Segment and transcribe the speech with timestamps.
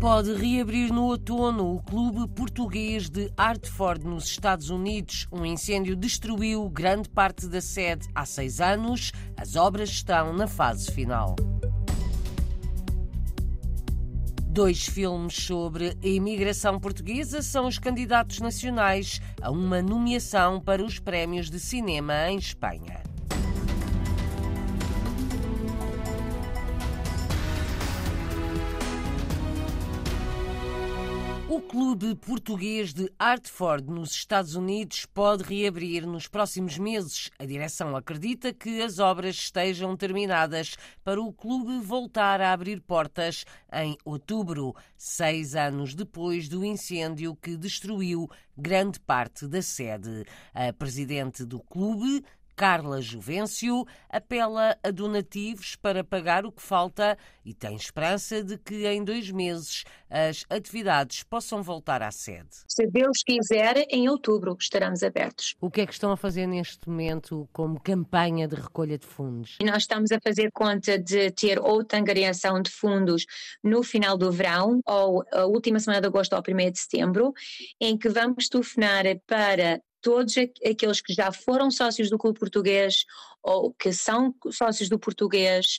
[0.00, 5.26] Pode reabrir no outono o clube português de Hartford, nos Estados Unidos.
[5.32, 9.10] Um incêndio destruiu grande parte da sede há seis anos.
[9.36, 11.34] As obras estão na fase final.
[14.44, 21.00] Dois filmes sobre a imigração portuguesa são os candidatos nacionais a uma nomeação para os
[21.00, 23.07] prémios de cinema em Espanha.
[31.58, 37.32] O clube português de Hartford, nos Estados Unidos, pode reabrir nos próximos meses.
[37.36, 43.44] A direção acredita que as obras estejam terminadas para o clube voltar a abrir portas
[43.72, 50.24] em outubro, seis anos depois do incêndio que destruiu grande parte da sede.
[50.54, 52.24] A presidente do clube,
[52.58, 58.84] Carla Juvencio apela a donativos para pagar o que falta e tem esperança de que
[58.84, 62.48] em dois meses as atividades possam voltar à sede.
[62.66, 65.54] Se Deus quiser, em outubro estaremos abertos.
[65.60, 69.58] O que é que estão a fazer neste momento como campanha de recolha de fundos?
[69.62, 73.24] Nós estamos a fazer conta de ter outra angariação de fundos
[73.62, 77.32] no final do verão, ou a última semana de agosto ou 1 de setembro,
[77.80, 83.04] em que vamos telefonar para todos aqueles que já foram sócios do Clube Português
[83.42, 85.78] ou que são sócios do Português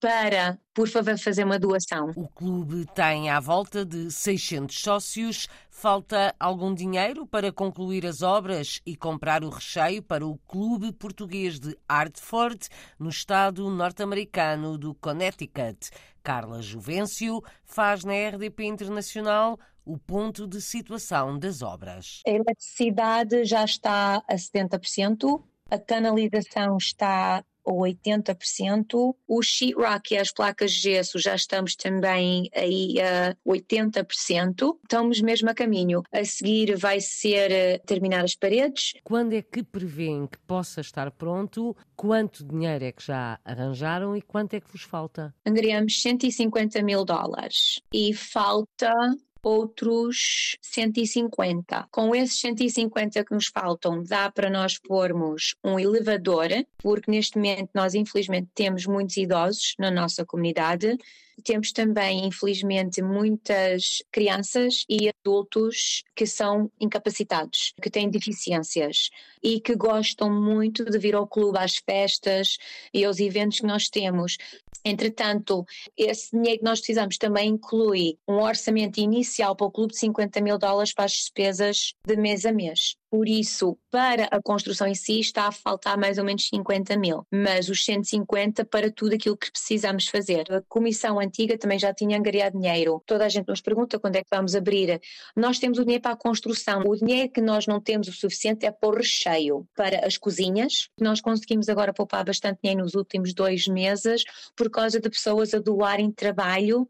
[0.00, 2.10] para, por favor, fazer uma doação.
[2.16, 5.48] O clube tem à volta de 600 sócios.
[5.68, 11.58] Falta algum dinheiro para concluir as obras e comprar o recheio para o Clube Português
[11.58, 12.68] de Hartford,
[12.98, 15.90] no estado norte-americano do Connecticut.
[16.22, 22.22] Carla Juvencio faz na RDP Internacional o ponto de situação das obras.
[22.26, 30.32] A eletricidade já está a 70%, a canalização está a 80%, o sheetrock e as
[30.32, 36.02] placas de gesso já estamos também aí a 80%, estamos mesmo a caminho.
[36.12, 38.94] A seguir vai ser eh, terminar as paredes.
[39.04, 41.76] Quando é que prevêem que possa estar pronto?
[41.96, 45.34] Quanto dinheiro é que já arranjaram e quanto é que vos falta?
[45.46, 48.92] Angariamos 150 mil dólares e falta
[49.42, 51.88] outros 150.
[51.90, 56.48] Com esses 150 que nos faltam, dá para nós pormos um elevador,
[56.78, 60.96] porque neste momento nós infelizmente temos muitos idosos na nossa comunidade.
[61.44, 69.10] Temos também, infelizmente, muitas crianças e adultos que são incapacitados, que têm deficiências
[69.42, 72.58] e que gostam muito de vir ao clube às festas
[72.92, 74.36] e aos eventos que nós temos.
[74.84, 75.64] Entretanto,
[75.96, 80.40] esse dinheiro que nós precisamos também inclui um orçamento inicial para o clube de 50
[80.40, 82.96] mil dólares para as despesas de mês a mês.
[83.12, 87.26] Por isso, para a construção em si, está a faltar mais ou menos 50 mil,
[87.30, 90.50] mas os 150 para tudo aquilo que precisamos fazer.
[90.50, 93.02] A comissão antiga também já tinha angariado dinheiro.
[93.04, 94.98] Toda a gente nos pergunta quando é que vamos abrir.
[95.36, 96.84] Nós temos o dinheiro para a construção.
[96.86, 100.88] O dinheiro que nós não temos o suficiente é para o recheio, para as cozinhas.
[100.98, 104.24] Nós conseguimos agora poupar bastante dinheiro nos últimos dois meses
[104.56, 106.88] por causa de pessoas a doarem trabalho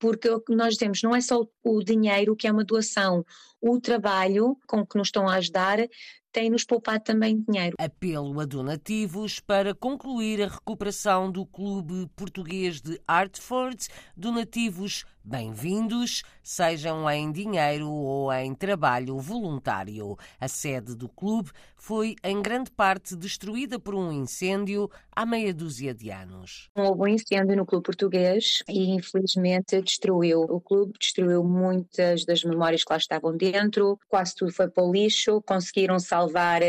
[0.00, 3.24] porque o que nós temos não é só o dinheiro que é uma doação,
[3.60, 5.78] o trabalho com que nos estão a ajudar
[6.32, 7.76] tem-nos poupado também dinheiro.
[7.78, 13.88] Apelo a donativos para concluir a recuperação do Clube Português de Hartford.
[14.16, 20.16] Donativos bem-vindos, sejam em dinheiro ou em trabalho voluntário.
[20.40, 25.94] A sede do clube foi em grande parte destruída por um incêndio há meia dúzia
[25.94, 26.68] de anos.
[26.74, 32.84] Houve um incêndio no Clube Português e infelizmente destruiu o clube, destruiu muitas das memórias
[32.84, 36.60] que lá estavam dentro, quase tudo foi para o lixo, conseguiram salvar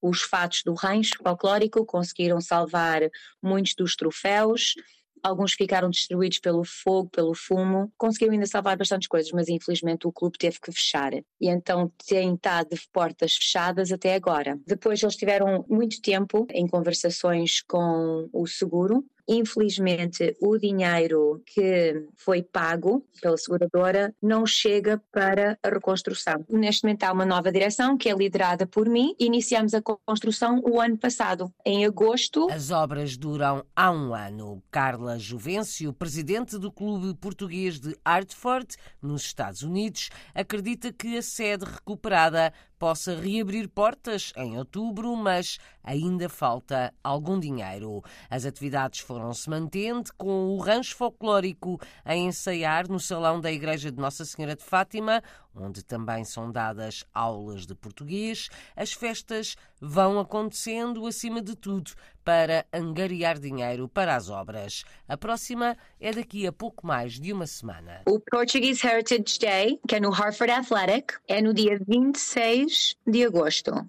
[0.00, 3.02] os fatos do rancho folclórico, conseguiram salvar
[3.42, 4.74] muitos dos troféus,
[5.22, 7.92] Alguns ficaram destruídos pelo fogo, pelo fumo.
[7.96, 11.12] Conseguiu ainda salvar bastantes coisas, mas infelizmente o clube teve que fechar.
[11.14, 14.58] E então tem estado de portas fechadas até agora.
[14.66, 22.42] Depois eles tiveram muito tempo em conversações com o seguro Infelizmente, o dinheiro que foi
[22.42, 26.44] pago pela seguradora não chega para a reconstrução.
[26.48, 29.14] Neste momento há uma nova direção que é liderada por mim.
[29.18, 32.50] Iniciamos a construção o ano passado, em agosto.
[32.50, 34.62] As obras duram há um ano.
[34.70, 41.64] Carla Juvencio, presidente do Clube Português de Hartford, nos Estados Unidos, acredita que a sede
[41.64, 48.02] recuperada possa reabrir portas em outubro, mas ainda falta algum dinheiro.
[48.30, 53.90] As atividades foram celebram-se mantente com o rancho folclórico a ensaiar no salão da Igreja
[53.90, 55.22] de Nossa Senhora de Fátima,
[55.54, 58.48] onde também são dadas aulas de português.
[58.76, 61.90] As festas vão acontecendo, acima de tudo,
[62.24, 64.84] para angariar dinheiro para as obras.
[65.08, 68.02] A próxima é daqui a pouco mais de uma semana.
[68.06, 73.88] O Portuguese Heritage Day, que é no Harvard Athletic, é no dia 26 de agosto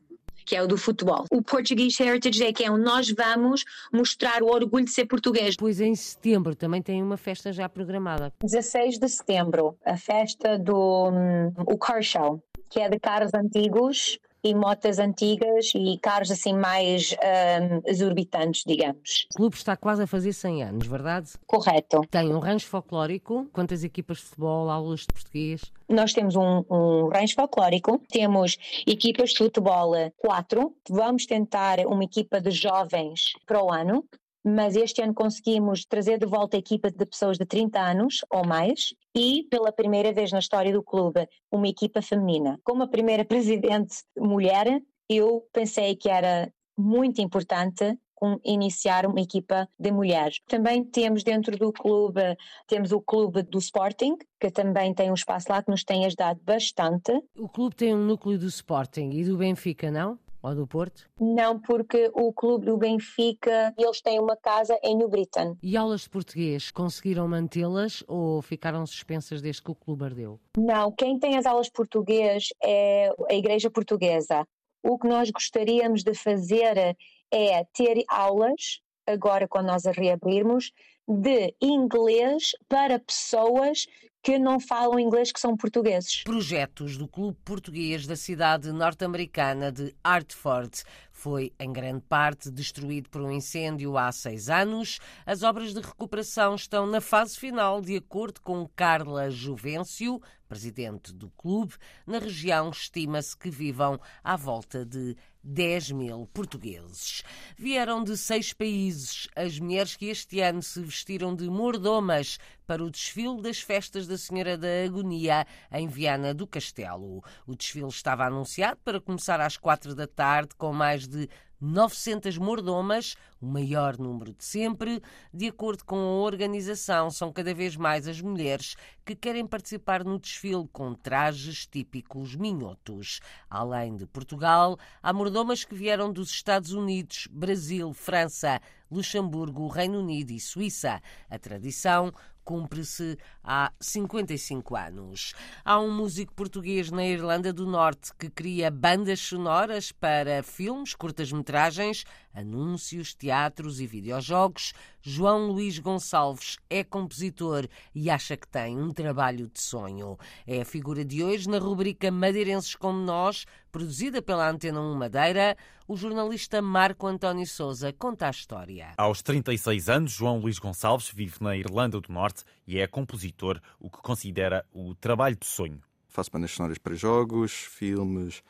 [0.49, 1.25] que é o do futebol.
[1.31, 3.63] O Portuguese Heritage Day, que é onde nós vamos
[3.93, 5.55] mostrar o orgulho de ser português.
[5.55, 8.33] Pois em setembro também tem uma festa já programada.
[8.41, 14.17] 16 de setembro, a festa do um, o Car Show, que é de carros antigos
[14.43, 19.27] e motas antigas e carros assim mais um, exorbitantes, digamos.
[19.33, 21.31] O clube está quase a fazer 100 anos, verdade?
[21.45, 22.01] Correto.
[22.09, 25.61] Tem um rancho folclórico, quantas equipas de futebol, aulas de português?
[25.87, 32.39] Nós temos um, um rancho folclórico, temos equipas de futebol quatro, vamos tentar uma equipa
[32.39, 34.05] de jovens para o ano,
[34.43, 38.45] mas este ano conseguimos trazer de volta a equipa de pessoas de 30 anos ou
[38.45, 42.59] mais e, pela primeira vez na história do clube, uma equipa feminina.
[42.63, 47.97] Como a primeira presidente mulher, eu pensei que era muito importante
[48.43, 50.41] iniciar uma equipa de mulheres.
[50.47, 52.21] Também temos dentro do clube,
[52.67, 56.39] temos o clube do Sporting, que também tem um espaço lá que nos tem ajudado
[56.43, 57.11] bastante.
[57.37, 60.19] O clube tem um núcleo do Sporting e do Benfica, não?
[60.41, 61.09] Ou do Porto?
[61.19, 65.57] Não, porque o clube do Benfica, eles têm uma casa em New Britain.
[65.61, 70.39] E aulas de português, conseguiram mantê-las ou ficaram suspensas desde que o clube ardeu?
[70.57, 74.47] Não, quem tem as aulas de português é a Igreja Portuguesa.
[74.81, 76.95] O que nós gostaríamos de fazer
[77.31, 80.71] é ter aulas, agora quando nós a reabrirmos,
[81.05, 83.87] de inglês para pessoas
[84.21, 86.23] que não falam inglês, que são portugueses.
[86.23, 93.21] Projetos do Clube Português da cidade norte-americana de Hartford foi, em grande parte, destruído por
[93.21, 94.99] um incêndio há seis anos.
[95.25, 101.29] As obras de recuperação estão na fase final, de acordo com Carla Juvencio, presidente do
[101.31, 101.75] clube.
[102.07, 107.23] Na região, estima-se que vivam à volta de 10 mil portugueses.
[107.57, 112.37] Vieram de seis países as mulheres que este ano se vestiram de mordomas
[112.67, 117.23] para o desfile das festas da Senhora da Agonia em Viana do Castelo.
[117.47, 121.29] O desfile estava anunciado para começar às quatro da tarde com mais de
[121.61, 125.01] 900 mordomas, o maior número de sempre.
[125.33, 128.75] De acordo com a organização, são cada vez mais as mulheres
[129.05, 133.19] que querem participar no desfile com trajes típicos minhotos.
[133.49, 140.31] Além de Portugal, há mordomas que vieram dos Estados Unidos, Brasil, França, Luxemburgo, Reino Unido
[140.31, 141.01] e Suíça.
[141.29, 142.11] A tradição
[142.49, 145.35] cumpre-se há 55 anos.
[145.63, 152.05] Há um músico português na Irlanda do Norte que cria bandas sonoras para filmes, curtas-metragens,
[152.33, 154.73] anúncios, teatros e videojogos.
[155.01, 160.17] João Luís Gonçalves é compositor e acha que tem um trabalho de sonho.
[160.45, 165.55] É a figura de hoje na rubrica Madeirenses como Nós, produzida pela Antena 1 Madeira.
[165.87, 168.93] O jornalista Marco António Souza conta a história.
[168.97, 173.89] Aos 36 anos, João Luís Gonçalves vive na Irlanda do Norte e é compositor, o
[173.89, 175.81] que considera o trabalho de sonho.
[176.09, 178.43] Faço bandas sonoras para jogos, filmes,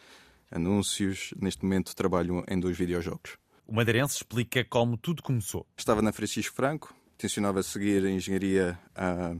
[0.49, 1.31] anúncios.
[1.39, 3.37] Neste momento trabalho em dois videojogos.
[3.69, 5.63] O madeirense explica como tudo começou.
[5.77, 9.39] Estava na Francisco Franco, tencionava seguir a engenharia uh,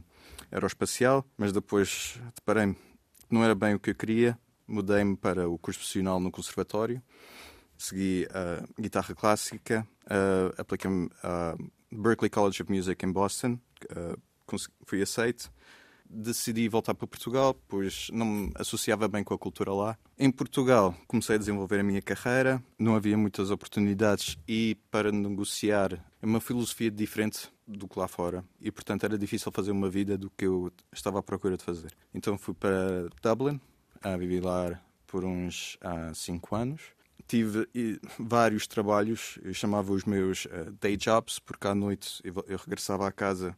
[0.52, 4.38] aeroespacial, mas depois deparei-me que não era bem o que eu queria.
[4.68, 7.02] Mudei-me para o curso profissional no conservatório
[7.80, 11.56] segui uh, guitarra clássica, uh, apliquei-me a
[11.90, 13.58] Berklee College of Music em Boston,
[13.96, 14.20] uh,
[14.84, 15.50] fui aceito.
[16.12, 19.96] Decidi voltar para Portugal, pois não me associava bem com a cultura lá.
[20.18, 26.04] Em Portugal comecei a desenvolver a minha carreira, não havia muitas oportunidades e para negociar
[26.20, 30.28] uma filosofia diferente do que lá fora e portanto era difícil fazer uma vida do
[30.30, 31.92] que eu estava à procura de fazer.
[32.12, 33.60] Então fui para Dublin,
[34.02, 36.82] a viver lá por uns uh, cinco anos
[37.30, 37.68] tive
[38.18, 43.12] vários trabalhos, eu chamava os meus uh, day jobs, porque à noite eu regressava à
[43.12, 43.56] casa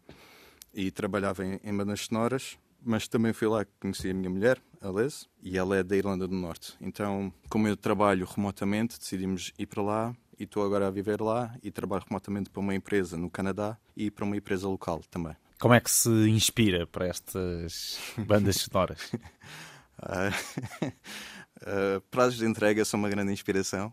[0.74, 4.60] e trabalhava em, em bandas sonoras, mas também fui lá que conheci a minha mulher,
[4.80, 6.74] a Les, e ela é da Irlanda do Norte.
[6.80, 11.54] Então, como eu trabalho remotamente, decidimos ir para lá e estou agora a viver lá
[11.62, 15.36] e trabalho remotamente para uma empresa no Canadá e para uma empresa local também.
[15.60, 19.12] Como é que se inspira para estas bandas sonoras?
[20.02, 20.32] uh,
[22.10, 23.92] prazos de entrega são uma grande inspiração,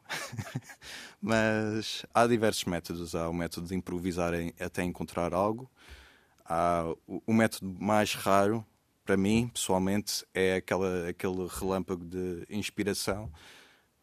[1.21, 3.13] mas há diversos métodos.
[3.15, 5.69] Há o método de improvisar em, até encontrar algo.
[6.49, 8.65] Há o, método mais raro,
[9.05, 13.31] para mim, pessoalmente, é aquela, aquele relâmpago de inspiração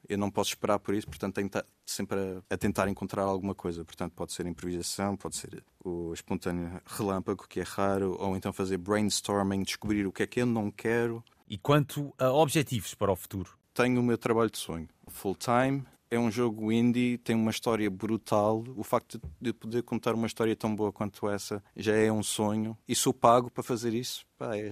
[0.09, 1.50] eu não posso esperar por isso, portanto tenho
[1.85, 3.85] sempre a, a, tentar encontrar alguma coisa.
[3.85, 8.79] Portanto, pode ser improvisação, pode ser o espontâneo relâmpago, que é raro, ou então fazer
[8.79, 11.23] brainstorming, descobrir o que é que eu não quero.
[11.49, 13.50] E quanto a objetivos para o futuro?
[13.75, 17.91] Tenho o meu trabalho de sonho, full time, é um jogo indie, tem uma história
[17.91, 18.63] brutal.
[18.77, 22.77] O facto de poder contar uma história tão boa quanto essa já é um sonho.
[22.87, 24.25] E sou pago para fazer isso.
[24.39, 24.71] Pá, é,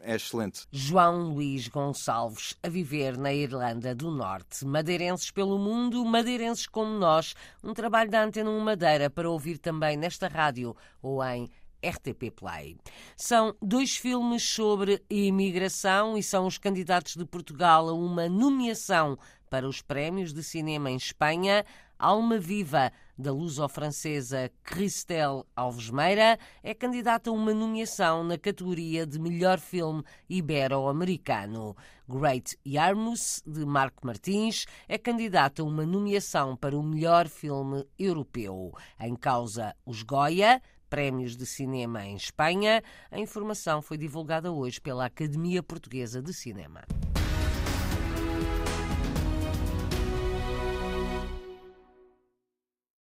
[0.00, 0.66] é, excelente.
[0.72, 4.64] João Luís Gonçalves, a viver na Irlanda do Norte.
[4.64, 7.34] Madeirenses pelo mundo, madeirenses como nós.
[7.62, 11.48] Um trabalho da Antena 1 Madeira para ouvir também nesta rádio ou em
[11.84, 12.76] RTP Play.
[13.16, 19.16] São dois filmes sobre imigração e são os candidatos de Portugal a uma nomeação
[19.48, 21.64] para os prémios de cinema em Espanha.
[21.98, 29.18] Alma Viva, da luso-francesa Christelle Alves Meira, é candidata a uma nomeação na categoria de
[29.18, 31.74] melhor filme ibero-americano.
[32.06, 38.72] Great Yarmouth, de Marco Martins, é candidata a uma nomeação para o melhor filme europeu.
[39.00, 40.60] Em causa, os Goya,
[40.90, 42.82] prémios de cinema em Espanha.
[43.10, 46.82] A informação foi divulgada hoje pela Academia Portuguesa de Cinema.